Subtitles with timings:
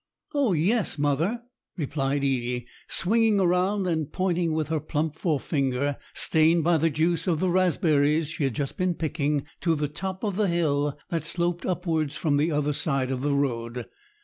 [0.33, 1.43] "Oh yes, mother,"
[1.77, 7.39] replied Edie, swinging around and pointing with her plump forefinger, stained by the juice of
[7.39, 11.67] the raspberries she had just been picking, to the top of the hill that sloped
[11.67, 13.85] upwards from the other side of the road.